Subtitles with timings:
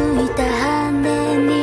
[0.00, 1.59] ついた羽に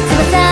[0.00, 0.47] 翼